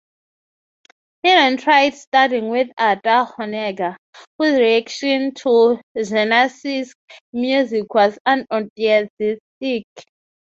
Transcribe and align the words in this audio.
He 1.21 1.29
then 1.29 1.57
tried 1.57 1.93
studying 1.93 2.49
with 2.49 2.69
Arthur 2.75 3.31
Honegger, 3.37 3.97
whose 4.39 4.57
reaction 4.59 5.31
to 5.35 5.79
Xenakis's 5.95 6.95
music 7.31 7.85
was 7.93 8.17
unenthusiastic. 8.25 9.85